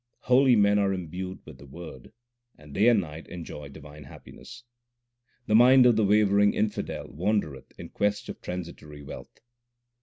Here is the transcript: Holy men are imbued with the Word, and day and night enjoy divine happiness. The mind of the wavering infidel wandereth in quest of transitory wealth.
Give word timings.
Holy 0.21 0.55
men 0.55 0.79
are 0.79 0.93
imbued 0.95 1.45
with 1.45 1.59
the 1.59 1.65
Word, 1.67 2.11
and 2.57 2.73
day 2.73 2.87
and 2.87 2.99
night 3.01 3.27
enjoy 3.27 3.69
divine 3.69 4.05
happiness. 4.05 4.63
The 5.45 5.53
mind 5.53 5.85
of 5.85 5.95
the 5.95 6.03
wavering 6.03 6.55
infidel 6.55 7.07
wandereth 7.09 7.71
in 7.77 7.89
quest 7.89 8.27
of 8.27 8.41
transitory 8.41 9.03
wealth. 9.03 9.41